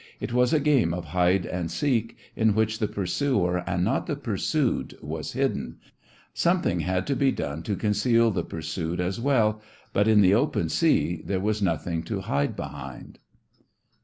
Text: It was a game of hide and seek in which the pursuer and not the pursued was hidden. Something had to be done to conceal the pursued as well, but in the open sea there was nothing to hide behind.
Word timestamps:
It 0.19 0.33
was 0.33 0.51
a 0.51 0.59
game 0.59 0.95
of 0.95 1.05
hide 1.13 1.45
and 1.45 1.69
seek 1.69 2.17
in 2.35 2.55
which 2.55 2.79
the 2.79 2.87
pursuer 2.87 3.59
and 3.69 3.83
not 3.83 4.07
the 4.07 4.15
pursued 4.15 4.97
was 4.99 5.33
hidden. 5.33 5.77
Something 6.33 6.79
had 6.79 7.05
to 7.05 7.15
be 7.15 7.31
done 7.31 7.61
to 7.61 7.75
conceal 7.75 8.31
the 8.31 8.43
pursued 8.43 8.99
as 8.99 9.19
well, 9.19 9.61
but 9.93 10.07
in 10.07 10.21
the 10.21 10.33
open 10.33 10.69
sea 10.69 11.21
there 11.23 11.39
was 11.39 11.61
nothing 11.61 12.01
to 12.05 12.21
hide 12.21 12.55
behind. 12.55 13.19